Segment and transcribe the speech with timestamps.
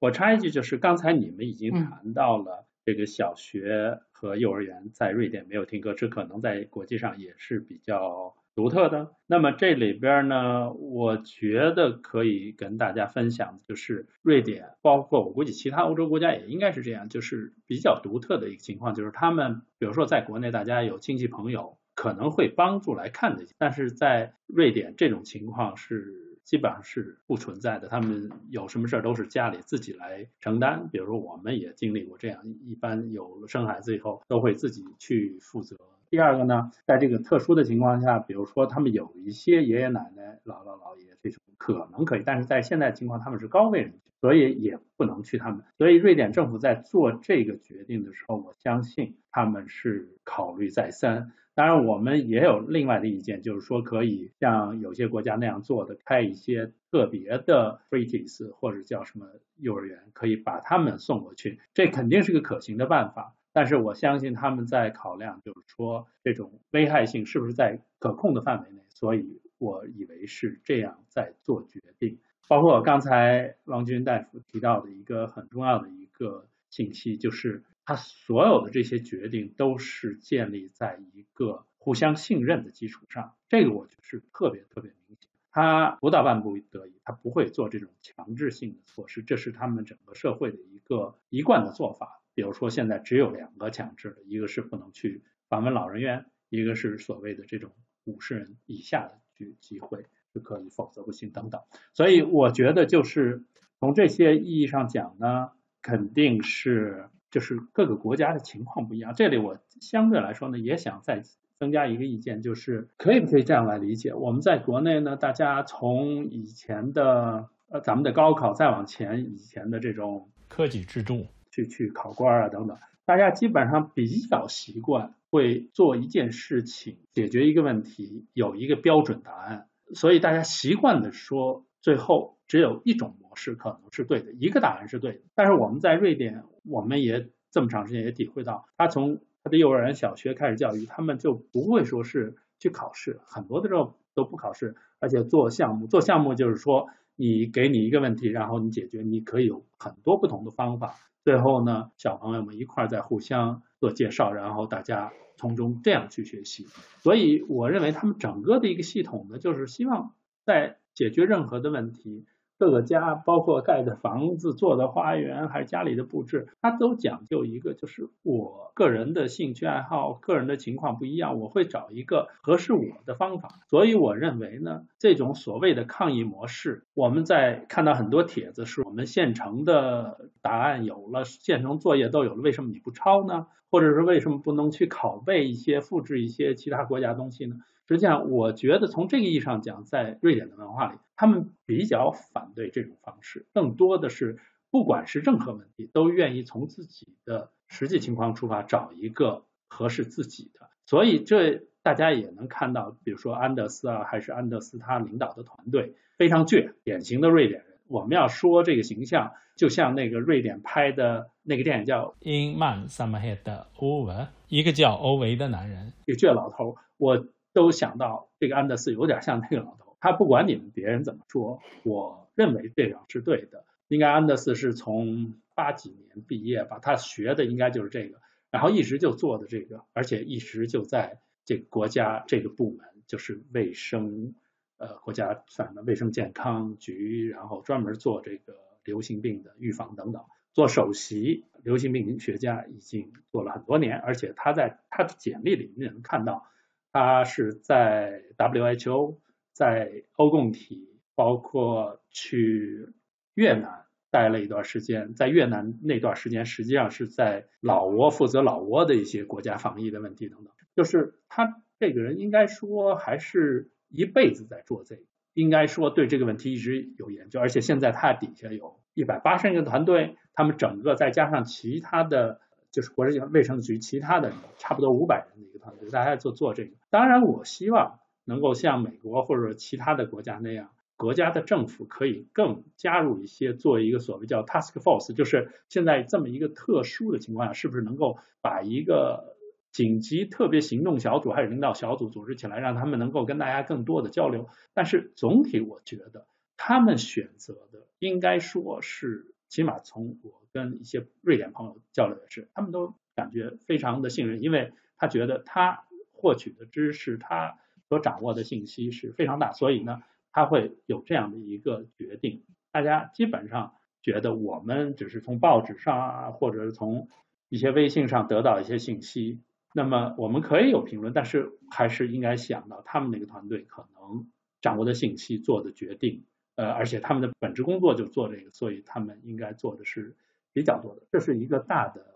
[0.00, 9.12] 我插一句，就是刚才你们已经谈到了这个小学和幼儿园在瑞典没有听课，这可能在国际上也是比较独特的。
[9.26, 26.29] 那么这里边呢，我觉得可以跟大家分享，就是瑞典，包括我估计其他欧洲国家也应该是这样，就是比较独特的一个情况，就是他们比如说在国内大家有亲戚朋友可能会帮助来看这些，但是在瑞典这种情况是。
[26.50, 30.88] 基本上是不存在的，他们有什么事儿都是家里自己来承担。
[30.90, 35.76] 比如说，我们也经历过这样，一般有了生孩子以后，都会自己去负责。
[36.10, 45.62] 第二个呢，在这个特殊的情况下，比如说他们有一些爷爷奶奶、姥姥姥爷这种可能可以，但是在现在情况他们是高危人群，所以也不能去他们。
[45.78, 51.30] 所以瑞典政府在做这个决定的时候，我相信他们是考虑再三。
[51.54, 59.26] 当然，我们也有另外的意见，就是说可以像有些国家那样做的，开一些特别的 f r e e s 或者叫什么
[59.56, 63.34] 幼儿园，可以把他们送过去，这肯定是个可行的办法。
[63.52, 72.18] 但是我相信他们在考量，就是说这种危害性是不是在可控的范围内，所以我以为是这样在做决定。
[72.48, 77.64] 包括刚才王军大夫提到的一个很重要的一个信息，就是。
[77.84, 85.28] 他所有的这些决定都是建立在一个互相信任的基础上，这个我觉得是特别特别明显。
[85.50, 92.22] 他不到万不得已，他不会做这种强制性的措施，这是他们整个社会的一个一贯的做法。
[92.34, 97.72] 比如说，现在只有两个强制的，一个是不能去访问老人院，一个是所谓的这种
[98.04, 101.60] 五十人以下的聚集会是可以，否则不行等等。
[101.94, 103.42] 所以我觉得就是
[103.80, 105.50] 从这些意义上讲呢，
[105.82, 107.08] 肯定是。
[107.30, 111.22] 就是各个国家的情况不一样，这里我相对来说呢，也想再
[111.58, 114.14] 增加一个意见，就是可以不可以这样来理解？
[114.14, 133.16] 我们在国内呢，大家从以前的呃咱们的高考再往前，以前的这种科举制度去去考官啊等等，大家基本上比较习惯会做一件事情，解决一个问题，有一个标准答案，所以大家习惯的说，最后只有一种。
[133.30, 135.20] 模式可能是对的，一个答案是对的。
[135.36, 145.86] 但是我们在瑞典，我们也这么长时间也体会到，他从他的幼儿园、小学开始教育，他们就不会说是去考试，很多的时候都不考试，而且做项目。
[145.86, 150.96] 做项目就是说，你给你一个问题，然后你解决，你可以有很多不同的方法。
[151.22, 156.66] 最后呢，小朋友们一块儿在互相做介绍，然后大家从中这样去学习。
[156.98, 160.14] 所以我认为他们整个的一个系统呢，就是希望
[160.44, 162.26] 在解决任何的问题。
[162.58, 173.48] 各个家，包括盖的房子、做的花园，还是家里的布置，它都讲究一个，就是我个人的兴趣爱好、个人的情况不一样，我会找一个合适我的方法。
[173.70, 183.46] 所以我认为呢，这种所谓的抗议模式，我们在看到很多帖子，是我们现成的答案有了，现成作业都有了，为什么你不抄呢？
[183.70, 187.56] 或者是为什么不能去拷贝一些、复制一些其他国家东西呢？
[187.90, 194.38] 实际上，我觉得从这个意义上讲，在瑞典的文化里，他们比较反对这种方式，更多的是
[194.70, 200.70] 不管是任何问题，都愿意从自己的实际情况出发，找一个合适自己的。
[200.86, 207.70] 所以这大家也能看到，比如说安德斯啊，还是安德斯他领导的团队非常倔，典型的瑞典人。
[207.88, 212.14] 我们要说这个形象，就像那个瑞典拍的那个电影叫
[212.52, 213.42] 《In Man Samhed
[213.76, 216.76] Over》，一个叫欧维的男人，一个倔老头。
[216.96, 217.26] 我。
[217.52, 223.64] 都想到这个安德斯有点像那个老头，他不管你们别人怎么说，我认为这样是对的。
[223.88, 228.20] 应该安德斯是从八几年毕业吧，他学的应该就是这个，
[228.52, 234.36] 然后一直就做的这个，而且一直就在这个国家这个部门，就是卫生
[234.78, 240.22] 呃国家反正卫生健康局，然后专门做这个流行病的预防等等，
[240.52, 246.46] 做首席流行病学家已经做了很多年，而且他在他的简历里面能看到。
[246.92, 249.18] 他是在 WHO，
[249.52, 252.88] 在欧共体，包括去
[253.34, 260.52] 越南待了一段时间，在越南那段时间，实际上是在老挝负责老挝的一些国家防疫的问题等等。
[260.74, 265.02] 就是他这个人应该说还是一辈子在做这个，
[265.34, 272.40] 应该说对这个问题一直有研究，而且现在他底下有一百八十人的团队，他们整个再加上其他的。
[272.72, 276.76] 就是国家卫生局其他的差不多五百人的一个团队，大家做做这个。
[276.88, 289.36] 当然，我希望能够像美国或者其他的国家那样，国家的政府可以更加入一些，做一个所谓叫 task force，就是现在这么一个特殊的情况下，是不是能够把一个
[289.72, 294.48] 紧急特别行动小组还是领导小组组织起来，让他们能够跟大家更多的交流。
[294.74, 296.26] 但是总体我觉得，
[296.56, 299.26] 他们选择的应该说是。
[299.50, 307.58] 起码从我跟一些瑞典朋友交流的是，他们都感觉非常的信任，因为他觉得他获取的知识，他
[307.88, 310.02] 所掌握的信息是非常大，所以呢，
[310.32, 312.44] 他会有这样的一个决定。
[312.72, 317.08] 大家基本上觉得我们只是从报纸上啊，或者是从
[317.48, 319.40] 一些微信上得到一些信息，
[319.74, 324.30] 那么我们可以有评论，但是还是应该想到他们那个团队可能
[324.60, 326.24] 掌握的信息做的决定，
[326.54, 330.14] 呃，而且他们的本职工作就做这个，所以他们应该做的是
[330.52, 332.06] 比较多的，这是一个大的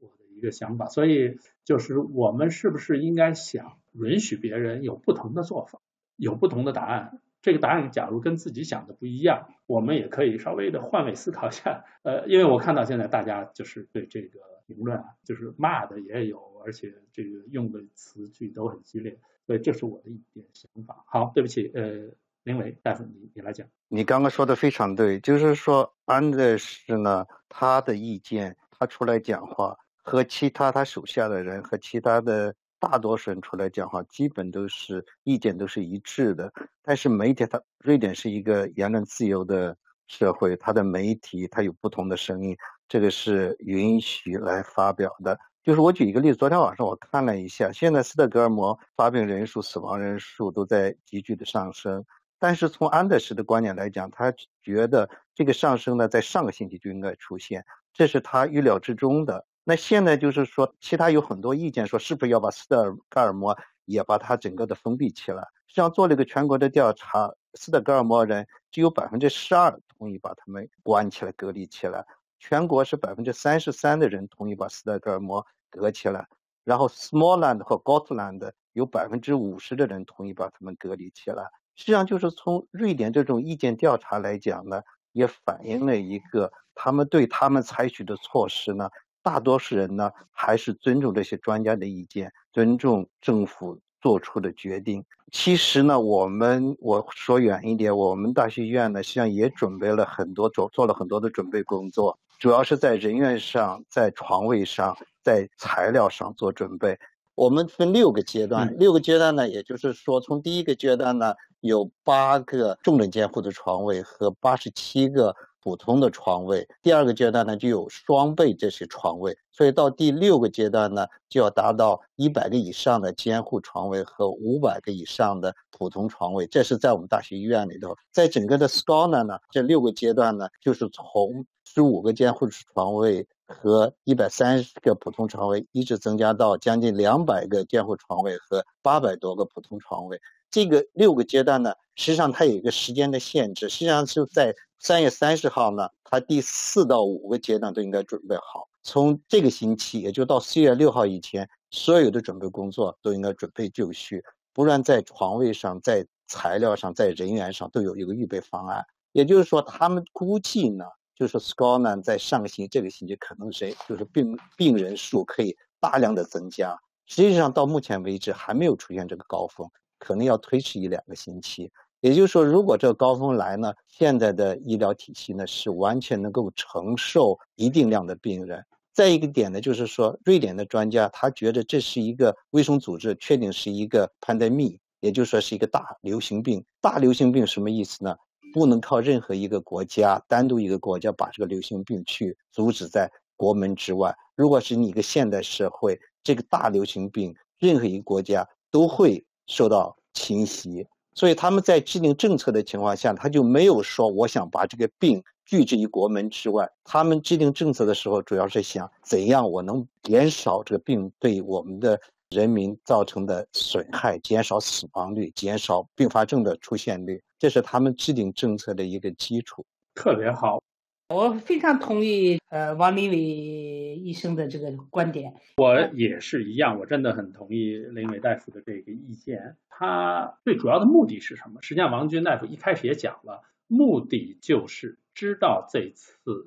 [0.00, 0.86] 我的一个想法。
[0.86, 5.80] 所以就是我们是不是应该想允许别人有不同的做法，
[6.16, 7.20] 有不同的答案？
[7.40, 11.84] 这个答案假如跟自己想的不一样，我们也可以稍微的换位思考一下。
[12.04, 14.38] 呃，因为我看到现在大家就是对这个
[14.68, 21.02] 评论啊，就是骂的也有，而且这个用的词句都很激烈，所以这是我的一点想法。
[21.08, 22.10] 好，对不起，呃，
[22.44, 23.66] 林伟大夫，你你来讲。
[23.88, 32.54] 你刚刚说的非常对，就是说安德士呢，他的意见，他出来讲话，和其他他手下的人和其他的。
[32.82, 36.52] 大多数人出来讲话，基本都是意见都是一致的。
[36.82, 39.76] 但是媒体，它瑞典是一个言论自由的
[40.08, 42.56] 社会，它的媒体它有不同的声音，
[42.88, 45.38] 这个是允许来发表的。
[45.62, 52.04] 就是我举一个例子，昨天晚上我看了一下，现在斯德哥尔摩发病人数、死亡人数都在急剧的上升。
[52.42, 54.34] 但是从安德士的观点来讲，他
[54.64, 59.46] 觉得这个上升呢，在上个星期就应该出现，这是他预料之中的。
[59.62, 65.42] 那现在就是说，其他有很多意见说，是不是要把斯德哥尔摩也把它整个的封闭起来？
[65.68, 72.04] 实际上做了一个全国的调查，斯德哥尔摩人只有百分之十二同意把他们关起来、隔离起来，
[72.40, 76.26] 全国是百分之三十三的人同意把斯德哥尔摩隔起来，
[76.64, 81.48] 然后 Smallland 和 Gotland 有百分之五十的人同意把他们隔离起来。
[81.74, 84.82] 实际上就是从瑞典这种意见调查来讲呢，
[85.12, 88.90] 也反映了一个他们对他们采取的措施呢。
[89.22, 95.04] 大多数人呢，还是尊重这些专家的意见，尊重政府做出的决定。
[95.30, 106.98] 其实呢，我们我说远一点，我们大学医院呢，实际上也准备了很多做做了很多的准备工作，主要是在人员上、在床位上、在材料上做准备。
[107.34, 115.34] 我们分六个阶段，六个阶段呢，也就是说，从第一个阶段呢，有八个重症监护的床位和八十七个。
[115.64, 126.48] 普通的床位，第二个阶段呢就有双倍这些床位，所以到第六个阶段呢就要达到一百个以上的监护床位和五百个以上的普通床位。
[126.48, 140.20] 这是在我们大学医院里头，在整个的 s c o n a 呢，这六个阶段呢就是从十五个监护床位和一百三十个普通床位，一直增加到将近两百个监护床位和八百多个普通床位。
[140.50, 148.68] 这个六个阶段呢，实际上它有一个时间的限制，实际上是在三月三十号呢，它第四到五个阶段都应该准备好。
[148.82, 154.22] 从这个星期，也就到四月六号以前，所有的准备工作都应该准备就绪，
[154.52, 158.84] 不然在床位上、在材料上、在人员上都有一个预备方案。
[159.12, 160.84] 也就是说，他们估计呢，
[161.22, 166.76] 就是说 s c o t l a n 在上个星期、这个星期可能是就是病病人数可以大量的增加。
[167.06, 169.70] 实际上到目前为止还没有出现这个高峰。
[170.00, 171.70] 可能要推迟一两个星期，
[172.00, 178.64] 也就是说，如果这个高峰来呢，现在的医疗体系呢是完全能够承受一定量的病人。
[178.92, 186.64] 再一个点呢，就是说，瑞典的专家他觉得这是一个卫生组织确定是一个 pandemic，也就是说是一个大流行病。
[186.80, 188.16] 大流行病什么意思呢？
[188.52, 194.14] 不能靠任何一个国家单独一个国家把这个流行病去阻止在国门之外。
[194.36, 199.24] 如果是你一个现代社会，这个大流行病，任何一个国家都会。
[199.48, 206.70] 受到侵袭，所以他们在制定政策的情况下，他就没有说我想把这个病拒之于国门之外。
[206.84, 219.66] 他们制定政策的时候，主要是想怎样我能减少这个病对我们的人民造成的损害，减少死亡率，减少并发症的出现率，这是他们制定政策的一个基础。
[219.96, 220.62] 特别好。
[221.08, 229.56] 我非常同意呃王林伟医生的这个观点，我也是一样，我真的很同意林伟大夫的这个意见。
[229.68, 231.60] 他最主要的目的是什么？
[231.62, 236.46] 实际上王军大夫一开始也讲了，目的就是知道这次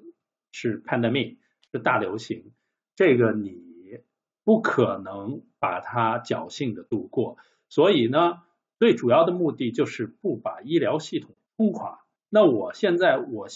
[0.54, 1.36] 是 pandemic
[1.74, 2.54] 是大流行，
[2.96, 4.00] 这个你
[4.46, 7.36] 不可能把它侥幸的度过，
[7.68, 8.44] 所以呢，
[8.80, 12.00] 最主要的目的就是不把医疗系统冲垮。
[12.30, 13.48] 那我现在我。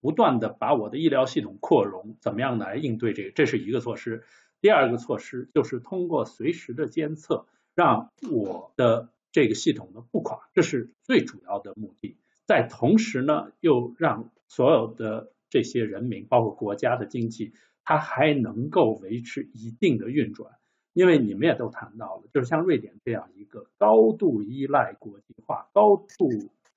[0.00, 3.30] 不断的把我的医疗系统扩容，怎么样来应对这个？
[3.30, 4.22] 这是一个措施。
[4.60, 12.18] 第二个措施就是通过随时的监测，让我的这个系统呢不垮，这是最主要的目的。
[12.44, 20.52] 在同时呢，又让所有的这些人民，包括国家的经济，它还能够维持一定的运转。
[20.94, 26.30] 因为你们也都谈到了，就是像瑞典这样一个高度依赖国际化、高度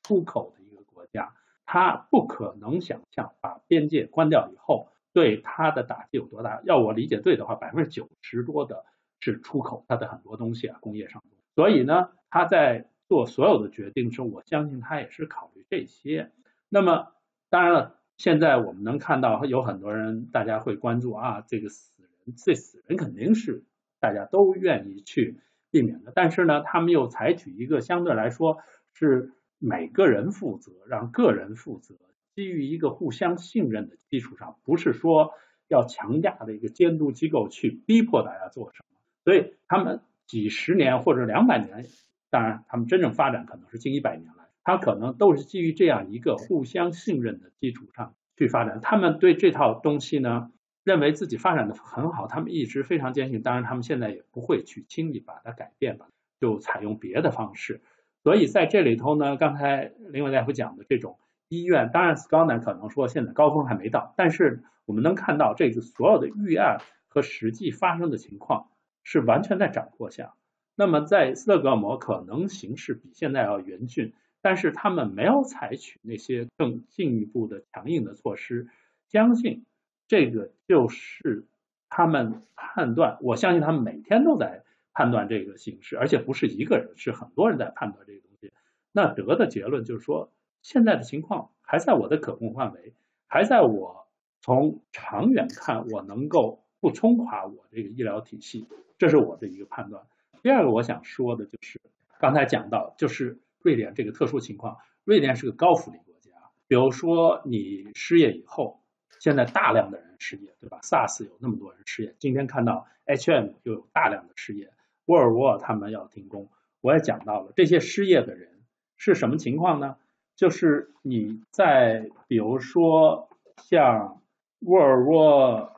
[0.03, 1.33] 出口的一个国家，
[1.65, 6.62] 它不可能想象把边界关掉以后对它的打击有多大。
[6.65, 8.86] 要我理解对的话，百分之九十多的
[9.19, 11.24] 是出口它的很多东西啊，工业上。
[11.55, 16.31] 所以呢，他在做所有的决定时，我相信他也是考虑这些。
[16.69, 17.13] 那么，
[17.50, 23.63] 当然了，现在我们能看到有很多人，大家会关注啊，这个死人，这死人肯定是。
[24.00, 25.39] 大家都愿意去
[25.72, 28.58] 避免的，但是呢，他们又采取一个相对来说
[28.94, 31.96] 是每个人负责，让个人负责，
[32.36, 35.32] 基于一个互相信任的基础上，不是说
[35.68, 38.98] 要强加的一个监督机构去逼迫大家做什么。
[39.24, 41.86] 所以他们几十年或者两百年，
[42.30, 48.80] 当然他们真正发展可能是近一百年来，他可能都是基于这样一个互相信任的基础上去发展。
[48.82, 50.51] 他们对这套东西呢？
[50.88, 53.41] 认为自己发展的很好，他们一直非常坚信。
[53.41, 56.08] 当然，他们现在也不会去轻易把它改变了，
[56.39, 57.82] 就采用别的方式。
[58.24, 66.77] 所以在这里头呢，刚才林伟大夫讲的这种医院，当然斯高南可能说现在高峰还没到，但是我们能看到这个所有的预案
[67.10, 68.70] 和实际发生的情况
[69.03, 70.36] 是完全在掌握下。
[70.74, 78.70] 那么在斯德哥尔摩可能形势比现在要严峻，但是他们没有采取那些更进一步的强硬的措施，
[79.10, 79.65] 相信。
[80.08, 81.46] 这个就是
[81.90, 88.54] 他们判断，我相信他们每天都在判断这个形势，而且不是一个人，是很多人在判断这个东西。
[88.94, 92.96] 那得的结论就是说，现在的情况还在我的可控范围，
[93.28, 94.08] 还在我
[94.40, 98.66] 从长远看，我能够不冲垮我这个医疗体系，
[98.98, 100.06] 这是我的一个判断。
[100.42, 101.82] 第二个我想说的就是
[102.18, 106.32] 刚才讲到，就是瑞典这个特殊情况，瑞典是个高福利国家，
[106.68, 108.82] 比如说你失业以后。
[109.19, 114.71] 现在大量的人失业，对吧？SARS 有那么多人失业，今天看到 HM 又有大量的失业，
[115.05, 116.50] 沃尔沃他们要停工。
[116.81, 118.62] 我也讲到了这些失业的人
[118.95, 119.97] 是什么情况呢？
[120.36, 123.29] 就是你在比如说
[123.63, 124.21] 像
[124.59, 125.71] 沃尔沃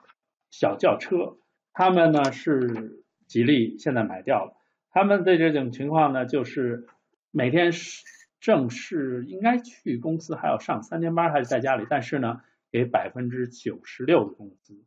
[0.51, 1.37] 小轿车，
[1.73, 4.57] 他们呢是吉利现在买掉了，
[4.91, 6.87] 他们的这种情况呢，就是
[7.31, 8.03] 每天是
[8.39, 12.41] 正式应该去公司还要上三天班，还是在家里，但是呢。
[12.71, 14.83] 给百分之九十六的工资，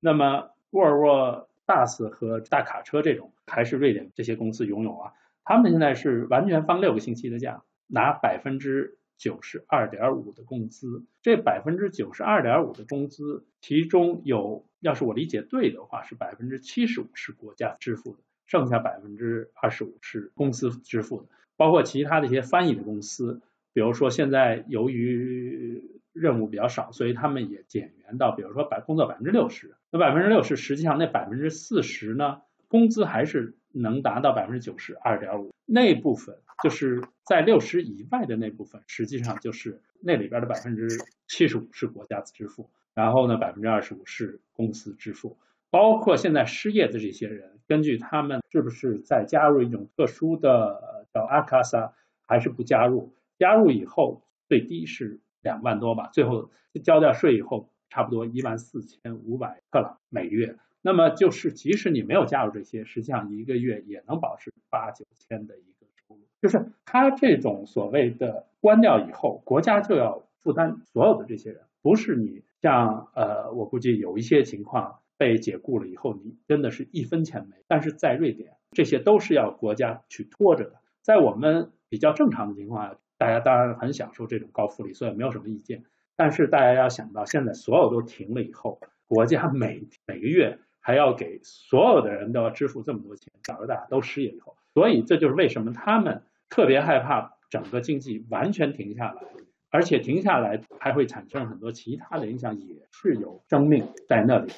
[0.00, 5.12] 那么沃尔沃、大斯和大卡车这种还是瑞典这些公司拥有啊，
[5.44, 11.04] 他们现在是完全放六个星期的假，拿百分之九十二点五的工资。
[11.22, 23.40] 这百分之九十二点五的工资，其中有，要是我理解对的话，是百分之七十五是国家支付的，剩下百分之二十五是公司支付的，包括其他的一些翻译的公司。
[23.72, 29.74] 比如说，现在由于任务比较少，所以他们也减员到，比如说百工作百分之六十。
[29.90, 35.52] 那百分之六十，实际上那百分之四十呢，工资还是能达到百分之九十二点五。
[35.66, 40.88] 那部分就是在六十以外的那部分，实际上就是那里边的百分之
[41.28, 45.36] 七十五是国家支付，然后呢百分之二十五是公司支付。
[45.68, 51.92] 包括现在失业的这些人，根据他们是不是在加入一种特殊的叫阿卡萨，
[52.26, 53.12] 还是不加入？
[53.38, 56.50] 加入以后最低是两万多吧，最后
[56.82, 60.56] 交掉税以后差不多一万四千五百克朗每月。
[60.82, 66.20] 那么就是即使你没有加入这些，实际上一个月也能保持八九千的一个收入。
[66.42, 77.56] 就是他这种所谓的关掉以后，国家就要负担所有的这些人，不是你像呃，我估计有一些情况被解雇了以后，你真的是一分钱没。
[77.68, 80.80] 但是在瑞典，这些都是要国家去拖着的。
[81.02, 82.98] 在我们比较正常的情况下。
[83.18, 85.84] 大家当然很享受这种高福利，所以没有什么意见。
[86.16, 99.22] 但是大家要想到，现在所有都停了以后，国家每每个月还要给所有的人都要支付这么多钱，导致大家都失业以后，所以这就是为什么他们特别害怕整个经济完全停下来，
[99.70, 104.52] 而且停下来还会产生很多其他的影响，也是有生命在那里，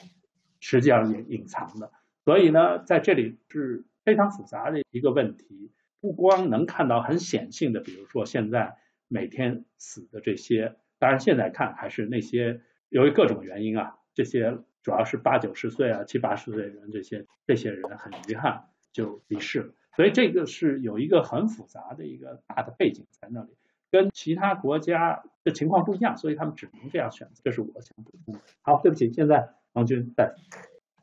[0.61, 1.91] 实际上隐隐藏的。
[2.25, 5.73] 所以呢，在这里是非常复杂的一个问题。
[6.01, 8.77] 不光能看到很显性的，比如说现在
[9.09, 19.75] 每天死的这些，当然现在看还是那些由于各种原因啊，这些主要是八九十岁啊、七八十岁人，这些这些人很遗憾就离世了。
[19.97, 23.57] 所以这个是有一个很复杂的一个大的背景在那里，
[23.91, 27.41] 跟其他国家的情况不一样，所以他们只能这样选择。
[27.45, 28.41] 这是我想补充的。
[28.63, 30.35] 好，对不起，现在王军在。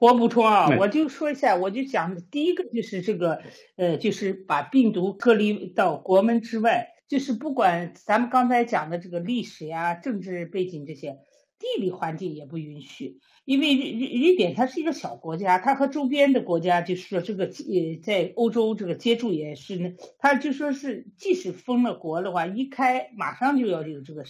[0.05, 3.41] 我补充啊，我就说一下，我就讲第一个就是这个，
[3.75, 11.17] 呃，就是把病毒隔离到国门之外，就是不管咱们刚才讲的这个历史呀、政治背景这些，
[11.57, 13.17] 地理环境也不允许。
[13.45, 24.23] 因为瑞瑞瑞典它是一个小国家，它和周边的国家就是说这个呃在欧洲这个接触也是呢，它就说是即使封了国的话，一开马上就要有这个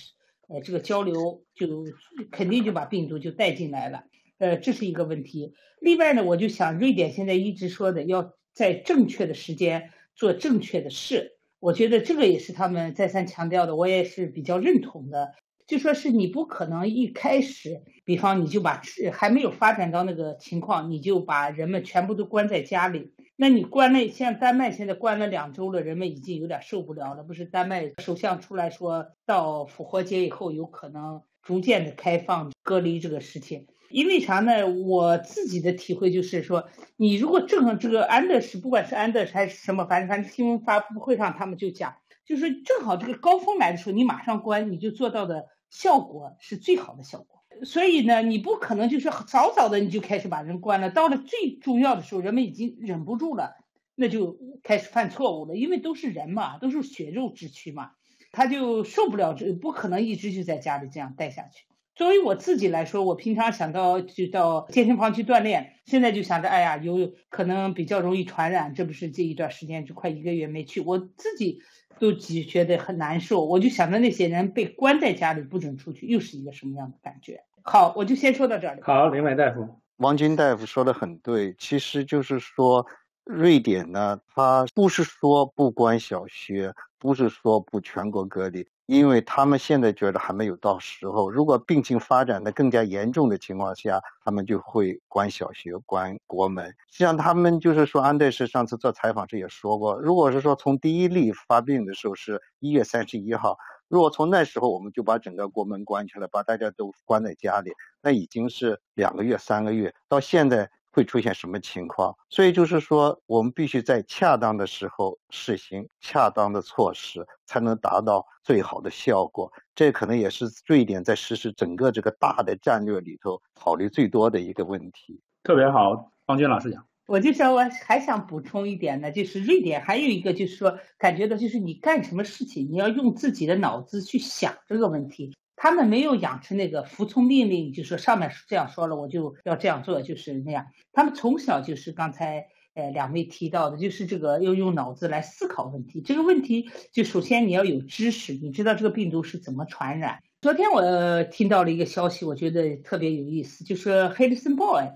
[0.47, 1.83] 呃这个交流，就
[2.31, 4.03] 肯定就把病毒就带进来了，
[4.37, 5.53] 呃这是一个问题。
[5.79, 15.33] 另外呢，我就想瑞典现在一直说的要在正确的时间做正确的事，我觉得这个也是他们再三强调的，我也是比较认同的。
[15.67, 23.13] 就说是你不可能一开始，比方你就把还没有发展到那个情况，你就把人们全部都关在家里。
[23.35, 27.23] 那你关了，像丹麦现在关了两周了，人们已经有点受不了了。
[27.23, 33.65] 不是丹麦首相出来说到复活节以后有可能逐渐的开放隔离这个事情。
[33.95, 34.67] 因为啥呢？
[34.67, 45.47] 我自己的体会就是说，你如果正好这个安德士，不管是安德士还是什么，反正反正新闻发布会上他们就讲，就是正好这个高峰来的时候，你马上关，你就做到的。
[45.69, 53.55] 效果是最好的效果，所以呢，你不可能就是早早的你就开始把人关了，到了最重要的时候，人们已经忍不住了，
[53.95, 57.91] 那就开始犯错误了，因为都是人嘛，都是血肉之躯嘛，
[58.31, 61.65] 他就受不了这，不可能一直就在家里这样待下去。
[61.95, 71.61] 作为我自己来说，我平常想到就到健身房去锻炼，现在就想着，哎呀，有可能比较容易传染，这不是这一段时间就快一个月没去，我自己。
[71.97, 77.45] 都觉得很难受，我就想着那些人被关在家里不准出去，又是一个什么样的感觉？
[77.61, 78.81] 好，我就先说到这里。
[78.81, 82.85] 好，林伟大夫，王军大夫说的很对，其实就是说，
[83.25, 88.67] 瑞典呢，它不是说不关小学，不是说不全国隔离。
[88.85, 96.67] 因为他们现在觉得还没有到时候，如果病情发展的更加严重的情况下，他们就会关小学、关国门。
[96.91, 107.71] 实际上，他们就是说，安德士上次做采访时也说过，如果是说从第一例发病的时候是一月三十一号，如果从那时候我们就把整个国门关起来，把大家都关在家里，
[108.03, 110.69] 那已经是两个月、三个月，到现在。
[110.95, 112.15] 会出现什么情况？
[112.29, 119.51] 所以就是说，我们必须在恰当的时候实行恰当的措施，才能达到最好的效果。
[119.75, 125.19] 这可能也是瑞典在实施整个这个大的战略里头考虑最多的一个问题。
[125.43, 126.87] 特别好，方军老师讲。
[127.07, 135.35] 我就说，我还想补充一点呢，就是瑞典还有一个，就是说，感觉到就是你干什么事情，你要用自己的脑子去想这个问题。
[135.55, 140.67] 他们没有养成那个服从命令，就说上面是这样说了，我就要这样做，就是那样。
[140.91, 146.01] 他们从小就是刚才呃两位提到的，就是这个要用脑子来思考问题。
[146.01, 150.19] 这个问题就首先你要有知识，你知道这个病毒是怎么传染。
[150.41, 154.91] 昨天我听到了一个消息，我觉得特别有意思，就是 h a d s o n Boy，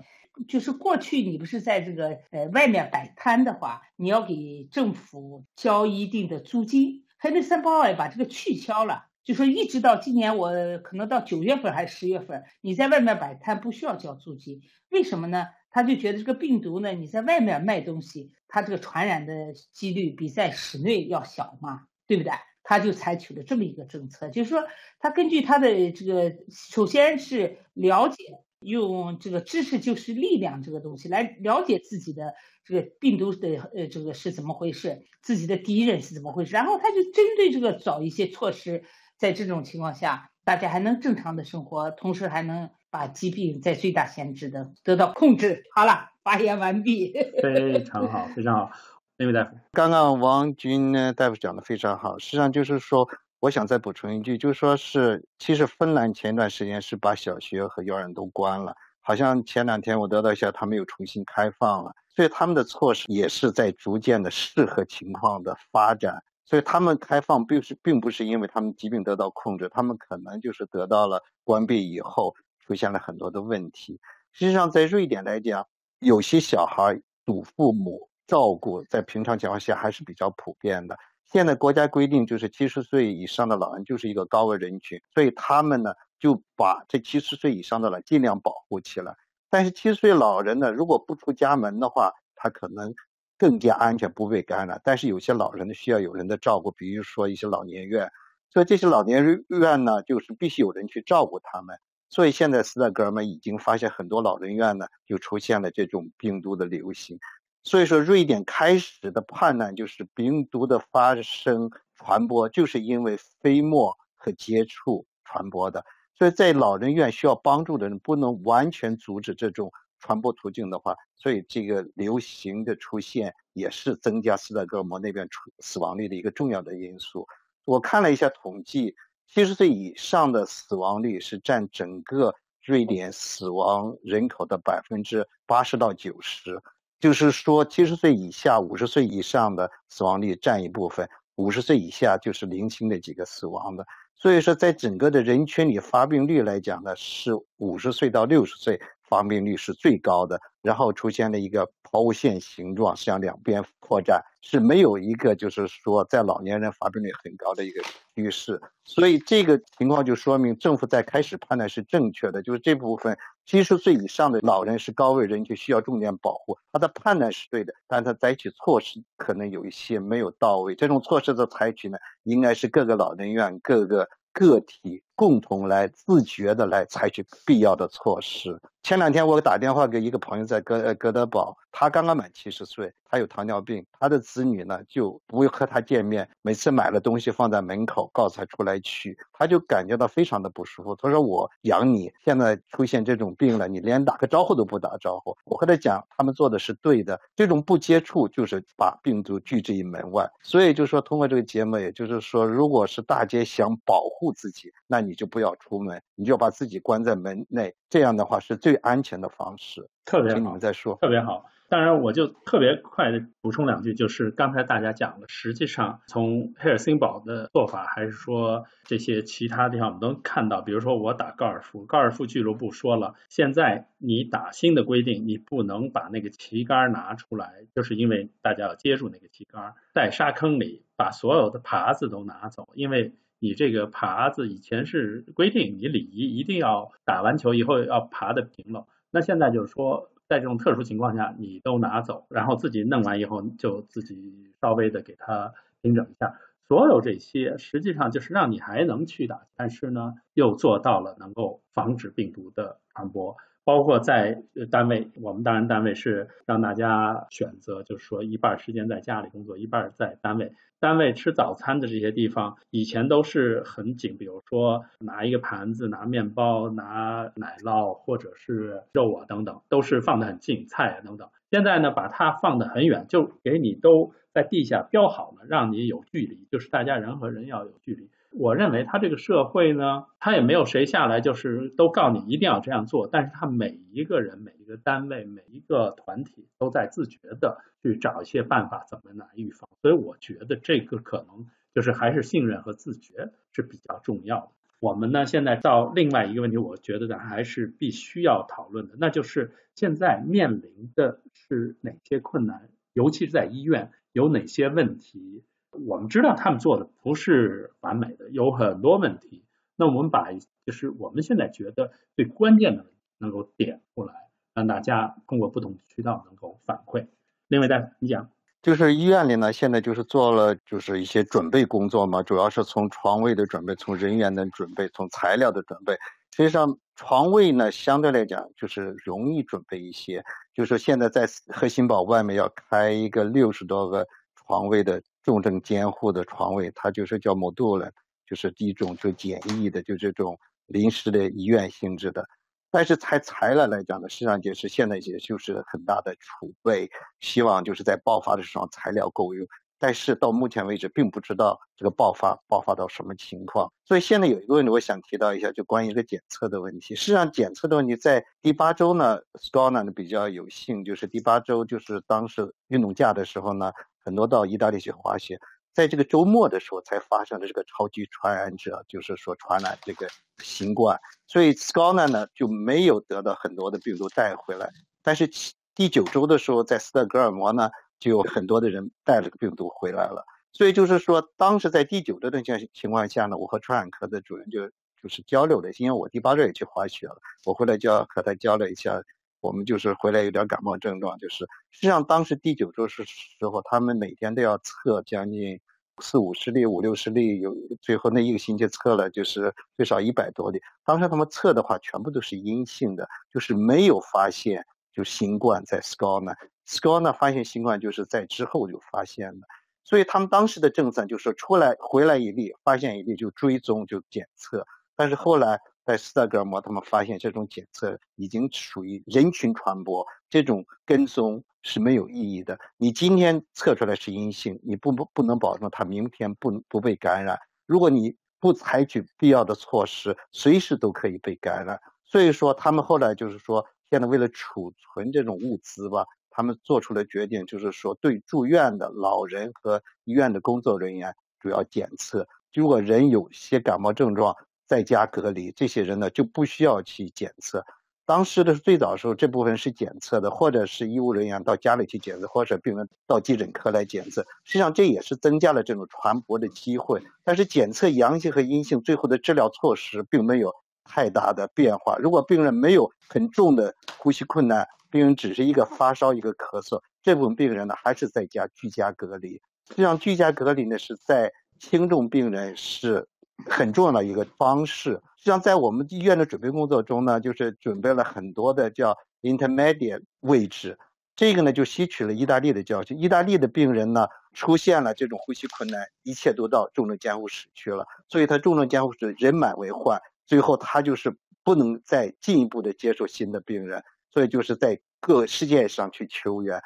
[0.46, 9.06] 就是过去你不是在这个呃外面摆摊的话，你要给政府交一定的租金 h a d s o n Boy 把这个取消了。
[9.24, 15.46] 就说一直到今年，我可能到九月份还是十月份，你在外面摆摊不需要交租金，为什么呢？
[15.70, 22.32] 他就觉得这个病毒呢，你在外面卖东西，它这个传染的几率比在室内要小嘛，对不对？
[22.62, 24.64] 他就采取了这么一个政策，就是说
[24.98, 28.16] 他根据他的这个，首先是了解，
[28.58, 38.84] 用这个知识就是力量这个东西来了解自己的这个病毒的呃这个是怎么回事，自己的敌人是怎么回事，然后他就针对这个找一些措施。
[39.20, 45.62] 在这种情况下，大家还能正常的生活，同时还能把疾病在最大限制的得到控制。
[45.74, 47.12] 好了，发言完毕。
[47.42, 48.70] 非常好，非常好，
[49.18, 49.50] 那位大夫。
[49.72, 53.06] 刚刚王军呢大夫讲的非常好，实际上就是说，
[53.40, 66.22] 我想再补充一句，就是说是，其实芬兰前段时间是把小学和幼儿园都关了，好像前两天我得到一下，他们又重新开放了，所以他们的措施也是在逐渐的适合情况的发展。
[66.50, 74.00] 所以他们开放并是并不是因为他们疾病得到控制，他们可能就是得到了关闭以后出现了很多的问题。
[74.32, 75.64] 实际上，在瑞典来讲，
[76.00, 80.98] 有些小孩祖父母照顾，在平常情况下还是比较普遍的。
[81.30, 89.14] 现在国家规定就是七十岁以上的老人就是一个高危人群，所以他们呢就把这七十岁以上的人尽量保护起来。
[89.50, 92.92] 但是七十岁老人呢，如果不出家门的话，他可能。
[93.40, 94.78] 更加安全，不被感染。
[94.84, 98.06] 但是有些老人呢，需要有人的照顾，比如说一些老年院。
[98.50, 101.74] 所以这些老年院呢，就是必须有人去照顾他们。
[102.10, 107.18] 所以现在斯德哥尔摩已经发现很多老人院呢，就出现了这种病毒的流行。
[107.64, 115.82] 所以说，瑞典开始的判断就是病毒的发生传播，就是因为飞沫和接触传播的。
[116.18, 119.72] 所以在老人院需要帮助的人，不能完全阻止这种。
[120.00, 127.28] 传播途径的话，所以这个流行的出现也是增加斯德哥尔摩那边出死亡率的一个重要的因素。
[127.64, 132.34] 我看了一下统计，七十岁以上的死亡率是占整个
[132.64, 136.60] 瑞典死亡人口的百分之八十到九十，
[136.98, 143.86] 就是说七十岁以下、五十岁以上的死亡率占一部分，五十岁以下就是零星的几个死亡的。
[144.16, 148.78] 所以说，在整个的人群里，发病率来讲呢，是五十岁到六十岁
[149.10, 154.24] 发病率是最高的，然后出现了一个抛物线形状向两边扩展。
[154.40, 157.82] 是没有一个，就是说在老年人发病率很高的一个
[158.14, 166.56] 趋势，所以这个情况就说明政府在开始判断是正确的，就是这部分七十岁以上的老人是高危人群，需要重点保护。
[166.72, 170.74] 他的判断是对的，但他采取措施可能有一些没有到位。
[170.74, 174.08] 这种措施的采取呢，应该是各个老人院各个。
[174.32, 178.58] 个体共同来自觉的来采取必要的措施。
[178.82, 190.96] 前两天我打电话给一个朋友在哥呃哥德堡，他刚刚满七十岁，他有糖尿病，他的子女呢就不会和他见面，每次买了东西放在门口，告诉他出来取，他就感觉到非常的不舒服。
[190.96, 195.36] 他说我养你，现在出现这种病了，你连打个招呼都不打招呼。
[195.44, 200.26] 我和他讲，他们做的是对的，这种不接触就是把病毒拒之于门外。
[200.42, 208.80] 所以就说通过这个节目，也就是说，如果是大家想保护自己，那你就不要出门，你就把自己关在门内，这样的话是最。
[208.80, 210.38] 安全的方式，特别好。
[210.38, 211.44] 你们再说，特别好。
[211.68, 233.12] 当然，我就特别快的补充两句，就是刚才大家讲的，实际上从黑尔森堡的做法，还是说这些其他地方，我们都看到，比如说我打高尔夫，高尔夫俱乐部说了，现在你打新的规定，你不能把那个旗杆拿出来，就是因为大家要接住那个旗杆，在沙坑里把所有的耙子都拿走，因为。
[233.40, 238.86] 你这个耙子以前是规定，你礼仪一定要打完球以后要爬的平了。
[239.10, 246.38] 那现在就是说，在这种特殊情况下，你都拿走，然后自己弄完以后就自己稍微的给它平整一下。
[246.68, 253.36] 所有这些实际上就是让你还能去打，但是呢，又做到了能够防止病毒的传播。
[253.64, 260.52] 包括在单位，我们当然单位是让大家选择，就是说一半时间在家里工作，一半在单位。
[260.78, 271.28] 单位吃早餐的这些地方，以前都是很紧，比如说拿一个盘子、拿面包、拿奶酪或者是肉啊等等，都是放得很近，菜啊等等。
[271.50, 278.08] 现在呢，把它放得很远，就给你都在地下标好了，让你有距离，就是大家人和人要有距离。
[278.32, 294.48] 我认为他这个社会呢，他也没有谁下来就是都告你一定要这样做，但是他每一个人、每一个单位、每一个团体都在自觉的去找一些办法怎么来预防，所以我觉得这个可能就是还是信任和自觉是比较重要的。
[294.78, 305.42] 我们呢现在到另外一个问题，我觉得呢还是必须要讨论的，那就是现在面临的是哪些困难，尤其是在医院有哪些问题。
[305.70, 309.44] 我们知道他们做的不是完美的，有很多问题。
[309.76, 310.30] 那我们把
[310.66, 312.84] 就是我们现在觉得最关键的
[313.18, 314.12] 能够点出来，
[314.52, 317.06] 让大家通过不同渠道能够反馈。
[317.48, 318.28] 另外，再你讲，
[318.62, 325.94] 就是医院里呢，现在就是做了就是一些准备工作嘛，主要是从床位的准备，从人员的准备，从材料的准备。
[326.36, 330.22] 实际上，床位呢相对来讲就是容易准备一些。
[330.52, 335.00] 就是现在在核心堡外面要开一个六十多个床位的。
[335.22, 337.90] 重症监护的床位，它就是叫 module，
[338.26, 342.26] 就是一种就简易的，就这种临时的医院性质的。
[342.70, 346.88] 但是材材料来讲呢，实际上就是现在也就是很大的储备，
[347.20, 349.46] 希望就是在爆发的时候材料够用。
[349.82, 353.72] 但是到目前为止，并不知道这个爆发爆发到什么情况。
[353.84, 356.94] 所以现在有一个问题，我想提到一下，就关于这个检测的问题。
[356.94, 363.72] 实际上检测的问题在第八周呢 s c o t l a n 比较有幸，就是第八周就是当时运动假的时候呢。
[364.04, 365.38] 很多到意大利去滑雪，
[365.72, 370.08] 在这个周末的时候才发生的这个超级传染者，就是说传染这个
[370.38, 374.70] 新冠，所以 s c o t l a n 呢就没有得到很多的病毒带回来。
[375.02, 375.30] 但是
[375.74, 380.24] 第九周的时候，在斯德哥尔摩呢，就有很多的人带了个病毒回来了。
[380.52, 384.68] 所以就是说，当时在第九周的情情况下呢，我和传染科的主任就
[385.02, 389.00] 就是交流了，因为我第八周也去滑雪了，我回来就要和他交流一下。
[389.40, 395.58] 我们就是回来有点感冒症状，就是实际上当时第九周是时候，他们每天都要测将近
[396.02, 400.60] 四五十例、五六十例，有最后那一个星期测了就是最少一百多例。
[400.84, 409.46] 当时他们测的话，全部都是阴性的，就是没有发现就新冠在 s c o t l a n s c o t l a n 发现新冠就是在之后就发现的，
[409.84, 415.60] 所以他们当时的政策就是出来回来一例，发现一例就追踪就检测，但是后来。
[415.90, 422.56] 在斯德哥尔摩，他们发现这种检测已经属于人群传播，这种跟踪是没有意义的。
[422.76, 427.36] 你今天测出来是阴性，你不不不能保证他明天不不被感染。
[427.66, 431.80] 如果你不采取必要的措施，随时都可以被感染。
[432.04, 442.28] 所以说，他们后来就是说，现在为了储存这种物资吧，他们做出了决定，就是说对住院的老人和医院的工作人员主要检测。
[442.52, 444.36] 如果人有些感冒症状，
[444.70, 447.66] 在家隔离，这些人呢就不需要去检测。
[448.06, 454.24] 当时的最早的时候，这部分是检测的，或者是医务人员到家里去检测，或者病人到急诊科来检测。
[454.44, 457.02] 实际上，这也是增加了这种传播的机会。
[457.24, 460.54] 但是，检测阳性和阴性，最后的治疗措施并没有
[460.84, 461.96] 太大的变化。
[461.98, 469.40] 如果病人没有很重的呼吸困难，病人只是一个发烧、一个咳嗽，这部分病人呢还是在家居家隔离。
[469.68, 473.08] 实际上，居家隔离呢是在轻重病人是
[473.46, 475.00] 很重要的一个方式。
[475.16, 480.78] 实际上，在我们医院的准备工作中呢，就是准备了很多的叫 intermediate 位置。
[481.14, 482.98] 这个呢，就吸取了意大利的教训。
[482.98, 496.62] 意大利的病人呢，出现了这种呼吸困难，一切都到重症监护室去了，所以他重症监护室人满为患，最后他就是不能再进一步的接受新的病人，所以就是在各世界上去求援。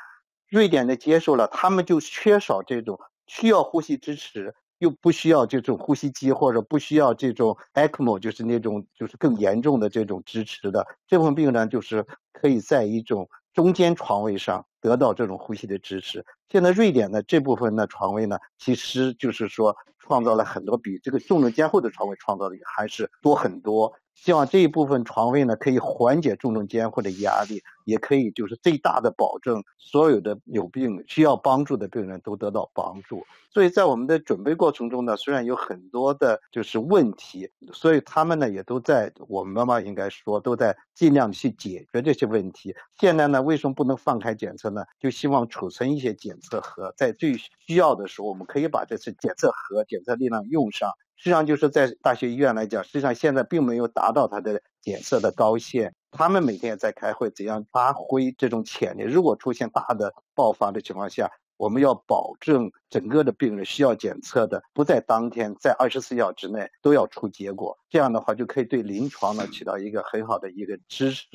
[0.48, 4.54] 瑞典的接受了，他们就缺少这种需要呼吸支持。
[4.84, 16.22] 就不需要这种呼吸机，或者不需要这种 ECMO，就是那种就是更严重的这种支持的这部分病人，就是可以在一种中间床位上得到这种呼吸的支持。
[16.50, 23.94] 现在瑞典的这部分的床位呢，其实就是说创造了很多比这个重症监护的床位创造的还是多很多。
[24.14, 33.27] 希望这一部分床位呢，可以缓解重症监护的压力，也可以就是最大的保证所有的有病需要帮助的病人都得到帮助。
[33.50, 42.74] 所以在我们的准备过程中呢，虽然有很多的就是问题，所以他们呢也都在我们妈妈应该说都在尽量去解决这些问题。
[42.98, 44.85] 现在呢，为什么不能放开检测呢？
[44.98, 50.90] 就希望储存一些检测盒，在最需要的时候，我们可以把这次检测盒、检测力量用上。
[51.16, 55.94] 实际上就是在大学医院来讲，实际上现在并没有达到它的检测的高线。
[56.11, 59.03] 他们每天也在开会，怎样发挥这种潜力？
[59.03, 67.79] 如果出现大的爆发的情况下，我们要保证整个的病人需要检测的不在当天，在二十四小时之内都要出结果。
[67.88, 71.27] 这样的话就可以对临床呢起到一个很好的一个支持。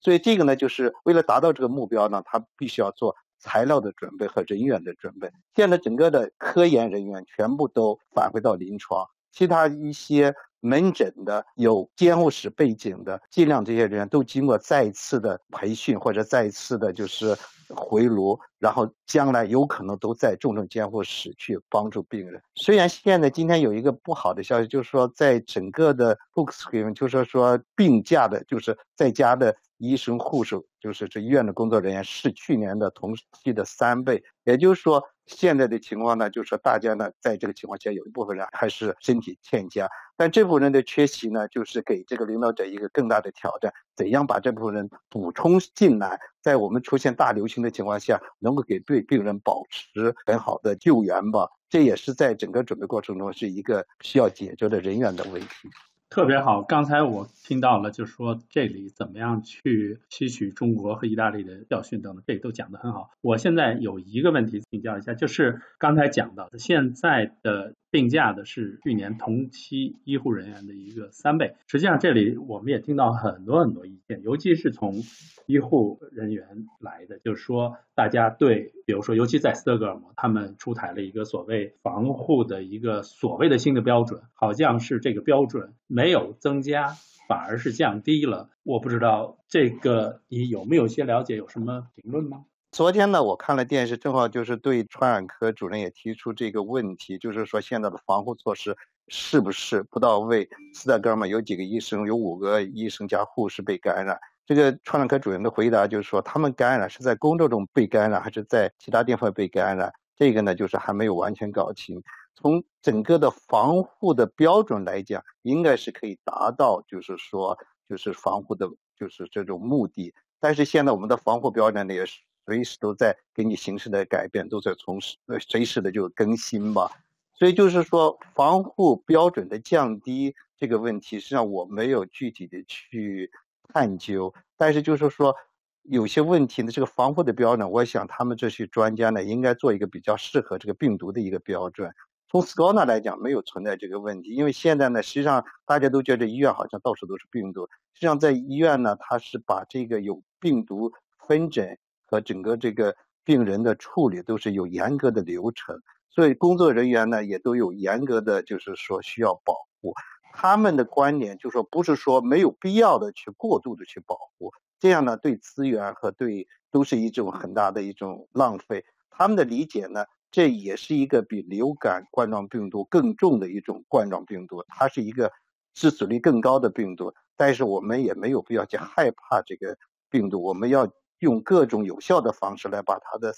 [0.00, 5.30] 所以这个呢，就是为了达到这个目标呢，他必须要做材料的准备和人员的准备。
[5.54, 9.06] 现在整个的科研人员全部都返回到临床。
[9.36, 17.36] 其他一些门诊的有监护室背景的，尽量这些人员都经过再一次的培训或者再一次的就是
[17.74, 22.42] 回炉，然后将来有可能都在重症监护室去帮助病人。
[22.54, 35.02] 虽然现在今天有一个不好的消息，就是说在整个的 books 里面，就是说病假的，就是在家的医生、护士，就是这医院的工作人员是去年的同期的三倍，也就是说。
[35.26, 51.48] 现在的情况呢，就是说大家呢，在这个情况下，有一部分人还是身体欠佳，但这部分人的缺席呢，就是给这个领导者一个更大的挑战，怎样把这部分人补充进来，在我们出现大流行的情况下，能够给对病人保持很好的救援吧？
[51.68, 55.68] 这也是在整个准备过程中是一个需要解决的人员的问题。
[56.08, 63.10] 特别好，刚才我听到了，就是说这里怎么样去吸取中国和意大利的教训等等，这都讲得很好。
[63.20, 71.54] 我现在有一个问题请教一下，就是刚才讲到的，现在的病假的是去年同期医护人员的一个三倍。
[71.66, 75.02] 实际上这里我们也听到很多很多意见，尤其是从
[75.46, 85.72] 医护人员来的，就是说大家对，比如说尤其在斯德哥尔摩，他们出台了一个所谓防护的一个所谓的新的标准，好像是这个标准。
[85.86, 86.92] 没有增加，
[87.28, 88.50] 反而是降低了。
[88.62, 92.44] 我不知道这个你有没有些了解，有什么评论吗？
[92.76, 98.76] 昨天呢，我看了电视，正好就是对传染科主任也提出这个问题，就是说现在的防护措施
[99.08, 100.46] 是不是不到位？
[100.74, 104.20] 斯德哥尔摩有几个医生，有五个医生加护士被感染。
[104.44, 109.90] 这个传染科主任的回答就是说，他们感染是在工作中被感染，还是在其他地方被感染？
[110.14, 112.02] 这个呢，就是还没有完全搞清。
[112.34, 117.56] 从整个的防护的标准来讲，应该是可以达到，就是说，
[117.88, 120.12] 就是防护的，就是这种目的。
[120.38, 126.90] 但是现在我们的防护标准呢，也是随时都在给你形势的改变，都在从呃随时的就更新吧。
[127.34, 133.30] 所以就是说，防护标准的降低这个问题，实际上我没有具体的去
[133.74, 134.32] 探究。
[134.56, 135.34] 但是就是说，
[135.82, 141.92] 有些问题呢，这个防护的标准，我想他们这些专家呢，应该做一个比较适合这个病毒的一个标准。
[142.28, 147.68] 从 s c o n a 来讲，没有存在这个问题，因为现在呢，实际上大家都觉得医院好像到处都是病毒。
[147.92, 155.80] 实际上，在医院呢，它是把这个有病毒分诊和整个这个病人的处理都是有严格的流程。
[156.10, 159.92] 所以工作人员呢也都有严格的就是说需要保护。
[160.32, 168.84] 他们的观点就是说，不是说没有必要的去过度的去保护，这样呢对资源和对都是一种很大的一种浪费。
[169.10, 175.32] 他们的理解呢，这也是一个比流感冠状病毒更重的一种冠状病毒，它是一个
[175.72, 177.14] 致死率更高的病毒。
[177.34, 179.78] 但是我们也没有必要去害怕这个
[180.10, 180.86] 病毒，我们要
[181.18, 183.34] 用各种有效的方式来把它的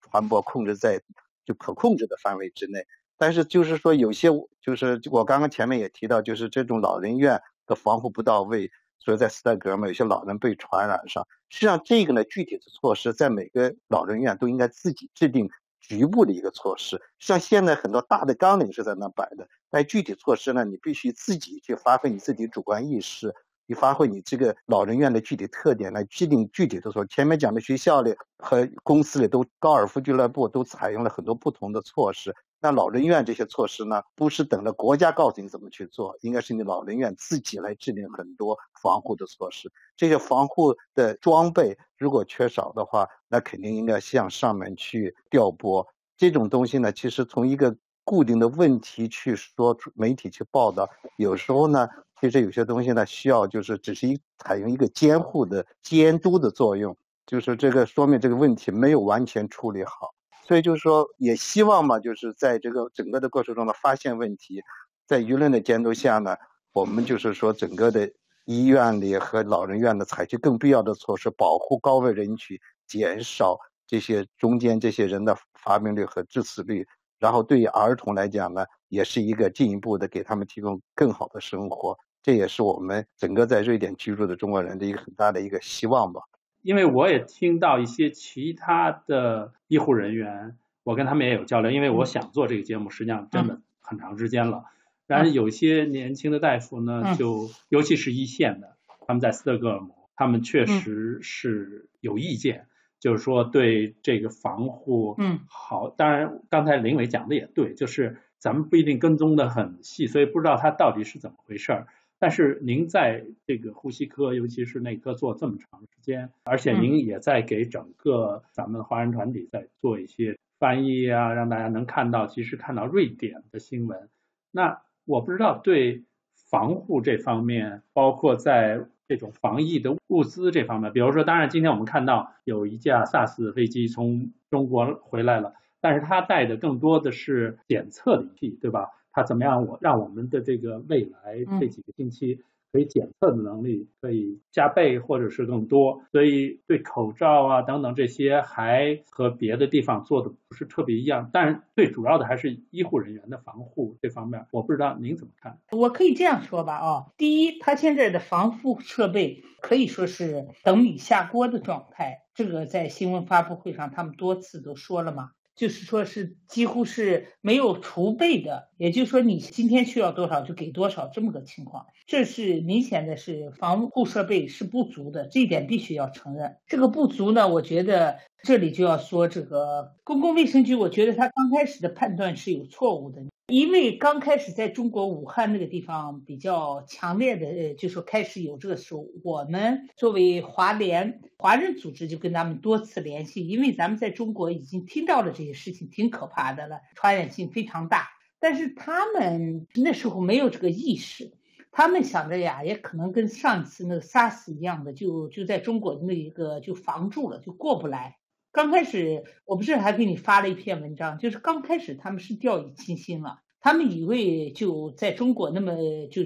[0.00, 1.00] 传播控制在
[1.44, 2.86] 就可控制的范围之内。
[3.16, 4.28] 但是就是说，有些
[4.62, 11.26] 就是我刚刚前面也提到，就是这种老人院的防护不到位，所以在斯德哥尔摩有些老人被传染上。
[11.50, 17.02] 实际上，这个呢，具体的措施在每个老人院都应该自己制定局部的一个措施。
[17.18, 23.34] 像现在很多大的纲领是在那摆的，但具体措施呢，你必须自己去发挥你自己主观意识，
[23.70, 27.06] 你发挥你这个老人院的具体特点来制定具体的措施。
[27.06, 32.34] 前面讲的学校里和公司里都高尔夫俱乐部都采用了很多不同的措施。
[32.60, 39.70] 那老人院这些措施呢，不是等着国家告诉你怎么去做，应该是你老人院自己来制定很多防护的措施。
[39.96, 45.86] 这些防护的装备如果缺少的话，那肯定应该向上面去调拨。
[46.16, 51.88] 这种东西呢，其实从一个固定的问题去说，媒体去报道，有时候呢，
[52.20, 56.94] 其实有些东西呢，需要就是只是一采用一个监护的监督的作用，
[57.26, 60.14] 就是这个说明这个问题没有完全处理好。
[60.44, 64.60] 所以就是说，也希望嘛，就是在这个整个的过程中呢，发现问题，
[65.06, 66.36] 在舆论的监督下呢，
[66.72, 68.10] 我们就是说，整个的
[68.44, 73.56] 医院里和老人院呢，采取更必要的措施，保护高危人群，减少
[73.86, 76.86] 这些中间这些人的发病率和致死率。
[77.18, 81.96] 然后对于儿童来讲呢，也是一个进一步的给他们提供更好的生活。
[82.22, 86.22] 这也是我们整个在瑞典居住的中国人的一个很大的一个希望吧。
[86.62, 91.70] 因为我也听到一些其他的医护人员，我跟他们也有交流。
[91.70, 94.64] 因为我想做这个节目，实际上真的很长时间了。
[95.06, 102.66] 然后有些年轻的大夫呢，就尤其是一线的，他们在斯德哥尔摩，他们确实是有意见，
[103.00, 105.88] 就是说对这个防护嗯好。
[105.88, 111.86] 当然，刚才林伟讲的也对，就是咱们不一定跟踪的很细，所以不知道他到底是怎么回事儿。
[112.20, 124.10] 但是您在这个呼吸科，尤其是内科做这么长时间，而且您也在给整个咱们华人团体在做一些翻译啊，让大家能看到，其实看到瑞典的新闻。
[124.50, 126.04] 那我不知道对
[126.34, 138.90] 防护这方面，包括在这种防疫的物资这方面，比如说，当然今天我们看到有一架 SAS 飞机从中国回来了，但是它带的更多的是检测的仪器，对吧？
[139.12, 139.66] 它怎么样？
[139.66, 142.40] 我让我们的这个未来这几个星期
[142.72, 151.30] 可以检测的能力可以加倍或者是更多，所以对口罩啊等等这些还和别的地方做的不是特别一样。
[151.32, 155.58] 但是最主要的还是医护人员的防护这方面，我不知道您怎么看？
[155.72, 165.32] 我可以这样说吧，啊，第一，它现在的防护设备可以说是等米下锅的状态，这个在新闻发布会上他们多次都说了嘛。
[165.60, 176.56] 就是说，是几乎是没有储备的，也就是说，你今天需要多少就给多少这么个情况，这是明显的是防护设备是不足的，这一点必须要承认。
[176.66, 183.22] 这个不足呢，我觉得这里就要说这个公共卫生局，我觉得他刚开始的判断是有错误的。
[183.48, 198.08] 因为刚开始在中国武汉那个地方比较强烈的，呃，就说开始有这个时候，我们作为华联华人组织就跟他们多次联系，因为咱们在中国已经听到了这些事情，挺可怕的了，传染性非常大。
[198.38, 201.32] 但是他们那时候没有这个意识，
[201.72, 208.19] 他们想着呀，也可能跟上次那个 SARS 一样的，就就在中国那一个就防住了，就过不来。
[208.52, 215.74] 刚开始我不是还给你发了一篇文章，就是刚开始他们是掉以轻心了，他们以为就在中国那么
[216.10, 216.22] 就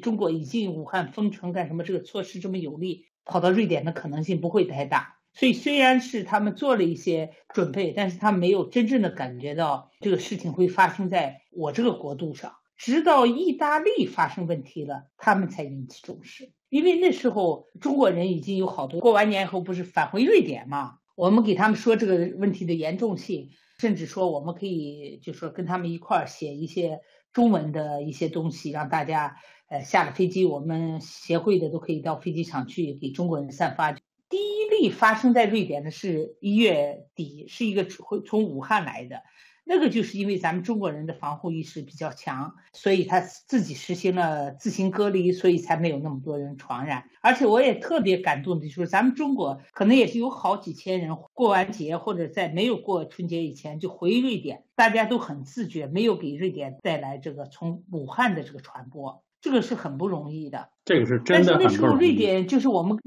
[0.00, 5.16] 中国已经武汉封城干什么这个措施这么有利，跑到瑞典的可能性不会太大。
[5.32, 12.56] 所以虽然是他们做了一些准备，但是他没有真正的感觉到这个事情会发生在我这个国度上。
[12.76, 20.94] 直到意大利发生问题了，他们才引起重视，因为那时候中国人已经有好多过完年后不是返回瑞典嘛。
[21.20, 29.36] 我们给他们说这个问题的严重性，甚至说我们可以就说跟他们一块儿写一些中文的一些东西，让大家
[29.68, 33.92] 呃下了飞机，我们协会的都可以到飞机场去给中国人散发。
[33.92, 33.98] 第
[34.38, 39.20] 一例发生在瑞典的是一月底，是一个会从武汉来的，
[39.64, 47.04] 那个就是因为咱们中国人的防护意识比较强，所以他自己实行了自行隔离，所以才没有那么多人传染。
[47.20, 60.70] 而且我也特别感动的就是，咱们中国可能也是有好几千人过完节或者在没有过春节以前就回瑞典，大家都很自觉，没有给瑞典带来这个从武汉的这个传播，这个是很不容易的。
[60.84, 62.98] 这个是真的但是那时候瑞典就是我们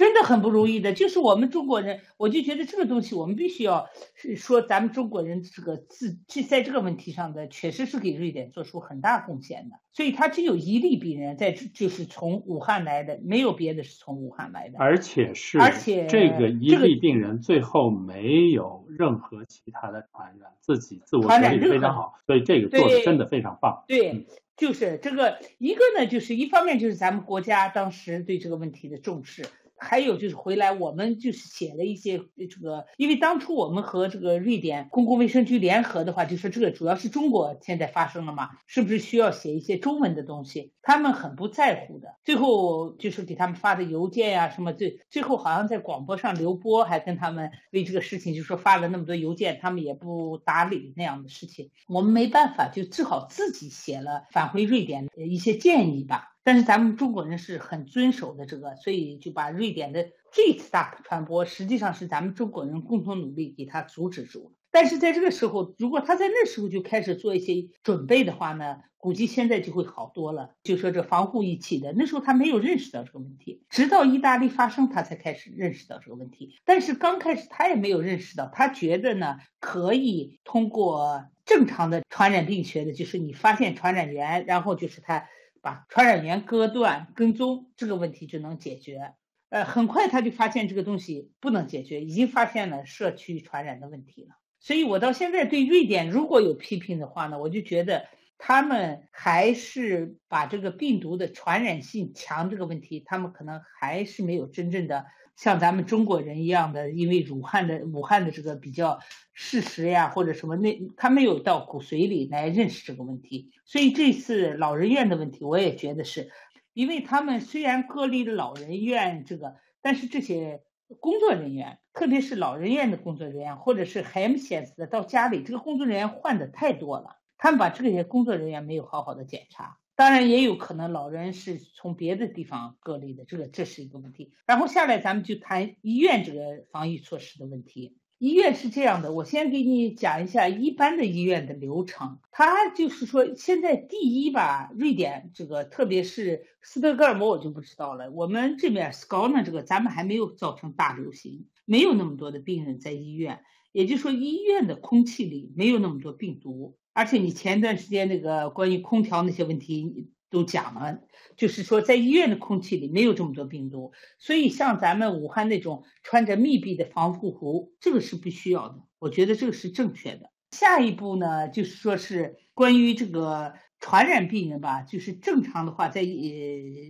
[0.00, 9.76] 真的很不容易的，就是我们中国人，我就觉得这个东西我们必须要是说咱们中国人这个自这在这个问题上的，确实是给瑞典做出很大贡献的。
[9.92, 14.78] 所以他只有一例病人在就是从武汉来的，没有别的是从武汉来的。
[14.78, 23.84] 而且是而且这个一例病人最后没有任何其他的传染，自己自我隔离非常好，所以这个做的真的非常棒。
[23.86, 24.12] 对。
[24.12, 24.24] 嗯
[24.60, 29.46] 就是这个一个呢，就是一方面就是咱们国家当时对这个问题的重视，
[29.80, 40.72] 还有就是回来我们就是写了一些这个，因为当初我们和这个瑞典公共卫生局联合的话，就说这个主要是中国现在发生了嘛，是不是需要写一些中文的东西？
[40.82, 56.36] 他们很不在乎的，最后就是给他们发的邮件呀、什么，最最后好像在广播上刘波还跟他们为这个事情就说发了那么多邮件，他们也不搭理那样的事情，我们没办法，就只好自己写了返回瑞典的一些建议吧。
[56.42, 64.50] 但是咱们中国人是很遵守的这个，所以就把瑞典的这次大传播，实际上是咱们中国人共同努力给他阻止住了。
[64.70, 70.54] 但是在这个时候，如果他在那时候就开始做一些准备的话呢，估计现在就会好多了。
[70.62, 76.54] 就说这防护一起的，那时候他没有认识到这个问题，直到意大利发生，他才开始认识到这个问题。
[76.64, 85.28] 但是刚开始他也没有认识到，他觉得呢可以通过正常的传染病学的，就是你发现传染源，然后就是他。
[85.60, 89.14] 把传染源割断、跟踪这个问题就能解决。
[89.48, 94.36] 呃，很快他就发现这个东西不能解决，已经发现了社区传染的问题了。
[94.60, 98.06] 所以我到现在对瑞典如果有批评的话呢，我就觉得
[98.38, 109.00] 他们还是把这个病毒的传染性强这个问题，他们可能还是没有真正的像咱们中国人一样的，因为武汉的武汉的这个比较
[109.42, 113.50] 事实呀或者什么那他没有到骨髓里来认识这个问题。
[113.64, 116.30] 所以这次老人院的问题，我也觉得是，
[116.74, 120.62] 因为他们虽然隔离了老人院这个，但是这些
[121.00, 129.78] 工作人员，特别是老人院的工作人员，或者是 HMS 的到家里，这个工作人员换的太多了，他们把这些工作人员没有好好的检查。
[129.96, 134.32] 当然也有可能老人是从别的地方隔离的，这个这是一个问题。
[134.46, 137.96] 然后下来咱们就谈医院这个防疫措施的问题。
[138.20, 142.18] 医院是这样的，我先给你讲一下一般的医院的流程。
[142.30, 148.10] 它就是说，现在第一吧，瑞典这个，特别是斯德哥尔摩，我就不知道了。
[148.10, 153.40] 我们这边 s k a，这个咱们还没有造成大流行，没有那么多的病人在医院，
[153.72, 156.76] 也就是说，医院的空气里没有那么多病毒。
[156.92, 161.00] 而且你前段时间那个关于空调那些问题都讲了，
[161.36, 168.82] 就是说在医院的空气里没有这么多病毒，所以像咱们武汉那种穿着密闭的防护服，这个是不需要的。
[168.98, 170.30] 我觉得这个是正确的。
[170.52, 176.06] 下一步呢，就是说是关于这个传染病人吧，就是正常的话，在呃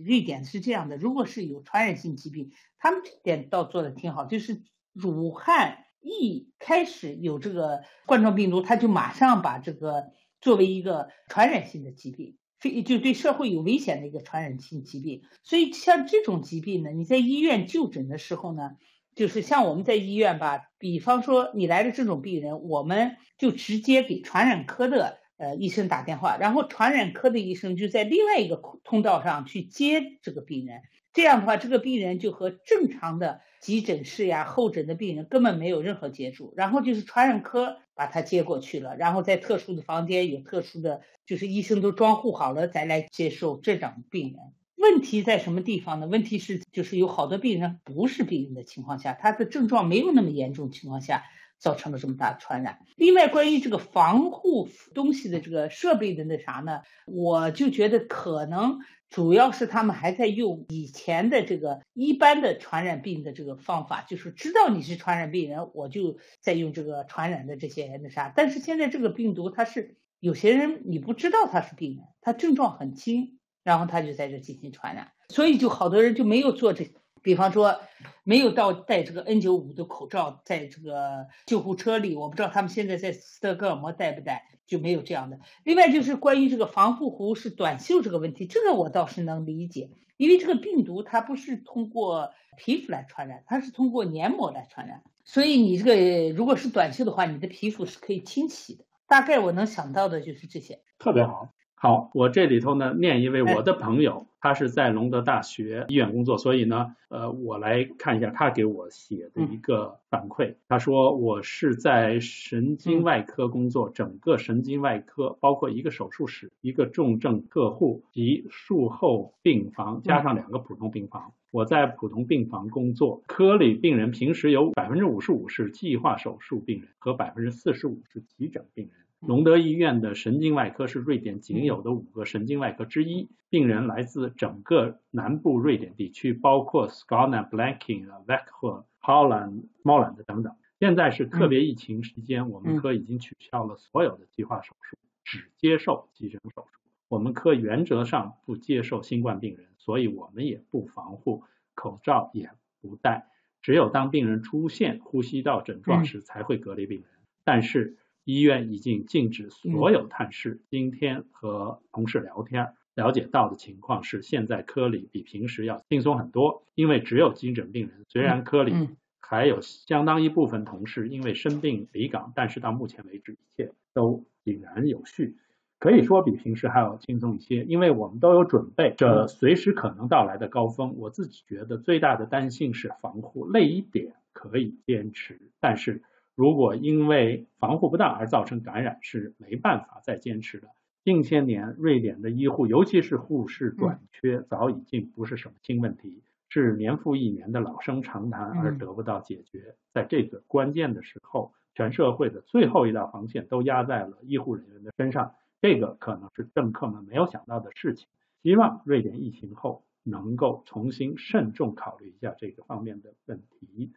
[0.05, 4.61] 瑞典是这样的，如果是有传染性疾病，他们这点倒做的挺好，就是
[5.03, 5.85] 武汉。
[6.03, 10.05] 一开始有这个冠状病毒，他就马上把这个
[10.39, 15.23] 作为一个传染性的疾病，非就对社会有危险的一个传染性疾病。
[15.43, 18.77] 所以像这种疾病呢，你在医院就诊的时候呢，
[19.15, 30.81] 就是像我们在医院吧，比方说你来了这种病人，我们就直接给传染科的呃医生打电话，然后传染科的医生就在另外一个通道上去接这个病人。
[31.13, 33.41] 这样的话，这个病人就和正常的。
[33.61, 44.39] 急诊室呀，候诊的病人根本没有任何接触，然后就是传染科把他接过去了，然后在特殊的房间有特殊的，就是医生都装护好了再来接受这种病人。
[44.77, 46.07] 问题在什么地方呢？
[46.07, 51.25] 问题是就是有好多病人不是病人的情况下，他的症状没有那么严重情况下，
[51.59, 52.79] 造成了这么大的传染。
[52.95, 58.79] 另外，关于这个防护东西的这个设备的那啥呢，我就觉得可能。
[59.11, 68.33] 主要是他们还在用以前的这个一般的传染病的这个方法，就是知道你是传染病人，我就在用这个传染的这些那啥。
[68.33, 76.89] 但是现在这个病毒，它是有些人你不知道他是病人，他症状很轻，然后他就在这进行传染，所以就好多人就没有做这。
[77.21, 77.79] 比方说，
[78.23, 85.39] 没有到戴这个 N95 的口罩，在这个救护车里，我不知道他们现在在斯德哥尔摩戴不戴，就没有这样的。
[85.63, 98.85] 另外就是关于这个防护服是短袖这个问题，这个我倒是能理解，因为这个病毒它不是通过皮肤来传染，它是通过黏膜来传染，所以你这个如果是短袖的话，你的皮肤是可以清洗的。
[99.07, 100.79] 大概我能想到的就是这些。
[100.97, 101.49] 特别好。
[101.75, 110.55] 好，我这里头呢念一位我的朋友，他是在隆德大学医院工作，所以呢，呃，我来看一下他给我写的一个反馈。
[110.67, 121.31] 他说我是在神经外科工作，整个神经外科包括一个手术室、一个重症客户及术后病房，加上两个普通病房。
[121.51, 128.95] 我在普通病房工作，科里病人平时有百分之五十五是计划手术病人和百分之四十五是急诊病人。
[129.21, 140.55] 隆德医院的神经外科是瑞典仅有的五个神经外科之一，病人来自整个南部瑞典地区，包括 Skåne、Blekinge、Växjö、Halland、Småland 等等。
[140.79, 146.79] 现在是特别疫情期间，我们科已经取消了所有的计划手术，只接受急诊手术。
[147.07, 151.43] 我们科原则上不接受新冠病人，所以我们也不防护，
[151.75, 152.49] 口罩也
[152.81, 153.27] 不戴，
[153.61, 157.07] 只有当病人出现呼吸道症状时才会隔离病人。
[157.43, 160.61] 但是医院已经禁止所有探视。
[160.69, 168.05] 今天和同事聊天，了解到的情况是，现在科里比平时要轻松很多，因为只有急诊病人。
[168.07, 175.37] 虽然科里还有相当一部分同事因为生病离岗，但是到目前为止，一切都井然有序，
[175.79, 177.63] 可以说比平时还要轻松一些。
[177.63, 180.95] 因为我们都有准备这随时可能到来的高峰。
[180.97, 186.03] 我自己觉得最大的担心是防护，累一点可以坚持，但是。
[186.41, 190.69] 如果因为防护不当而造成感染，是没办法再坚持的。
[191.03, 199.75] 近些年，瑞典的医护，尤其是护士短缺，早已经不是什么新问题，是年复一年的老生常谈，而得不到解决。
[199.93, 208.07] 在这个关键的时候，全社会的最后一道防线都压在了医护人员的身上，这个可能是政客们没有想到的事情。
[208.41, 213.91] 希望瑞典疫情后能够重新慎重考虑一下这个方面的问题。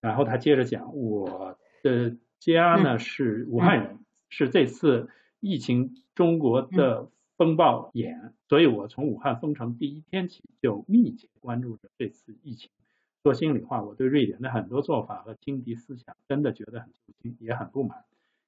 [0.00, 1.58] 然后他接着讲，我。
[1.84, 3.98] 的家呢是武汉人，
[4.30, 12.70] 是这次疫情中国的风暴眼，所以我从武汉封城第一天起就密切关注着这次疫情。
[13.22, 18.04] 说心里话，我对瑞典的很多做法和轻敌思想真的觉得很揪心，也很不满，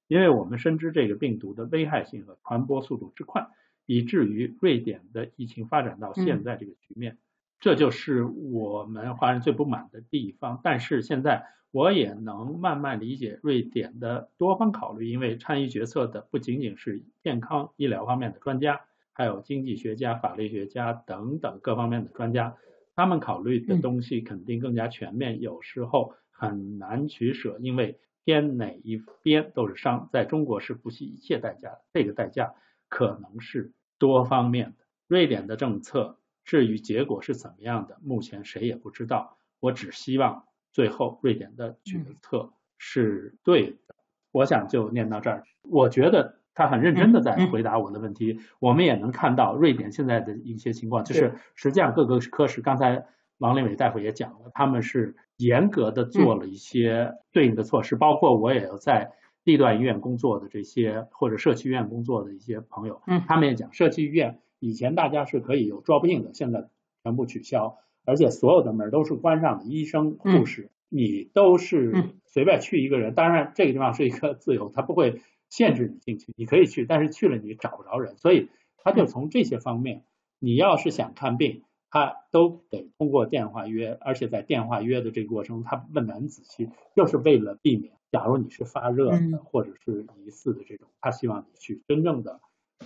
[0.09, 3.49] 因为我们深知这个病毒的危害性和传播速度之快，
[3.85, 7.19] 以至于瑞典的疫情发展到现在这个局面，
[7.61, 10.59] 这就是我们华人最不满的地方。
[10.65, 11.45] 但是现在。
[11.77, 18.81] 我也能慢慢理解瑞典的多方考虑，因为参与决策的不仅仅是健康医疗方面的专家，
[19.13, 22.57] 还有经济学家、法律学家等等各方面的专家，
[22.95, 30.09] 他们考虑的东西肯定更加全面，有时候很难取舍，因为偏哪一边都是伤。
[30.11, 32.55] 在中国是不惜一切代价的，这个代价
[32.89, 34.87] 可能是多方面的。
[35.09, 39.37] 瑞典的政策至于结果是怎么样的，目前谁也不知道。
[39.61, 40.45] 我只希望。
[40.77, 43.95] 最后，瑞典的决策是对的。
[44.31, 45.45] 我想就念到这儿。
[45.63, 48.41] 我觉得他很认真的在回答我的问题。
[48.59, 53.07] 我们也能看到瑞典现在的一些情况，就是实际上各个科室，刚才
[53.39, 57.97] 王林伟大夫也讲了，他们是严格的做了一些对应的措施。
[57.97, 59.13] 包括我也有在
[59.45, 66.69] 地段医院工作的这些或者社区医院工作的一些朋友，他们也讲，社区医院以前大家是可以有 drop in 的，现在
[67.03, 67.79] 全部取消。
[68.07, 73.15] 而且所有的门都是关上的，医生、护士，你都是随便去一个人。
[73.15, 78.17] 当然，这个地方是一个自由，他不会限制你进去，你可以去，但是去了你找不着人。
[78.17, 78.49] 所以
[78.79, 80.05] 他就从这些方面，
[80.39, 92.41] 你要是想看病，他都得通过电话约，而且在电话约的这个过程，他问的很仔细，就是为了避免，假如你是发热的或者是疑似的这种，他希望你去真正的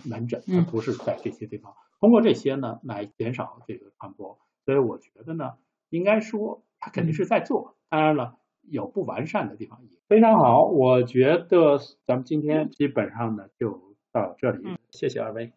[0.04, 1.74] 门诊，而不是在这些地方。
[2.00, 4.38] 通过这些呢，来减少这个传播。
[4.64, 5.54] 所以我觉得呢，
[5.88, 10.64] 应该说他肯定是在做，当然了，有不完善的地方也非常好。
[10.64, 15.52] 我觉得咱们今天基本上呢就到这里，谢谢二位。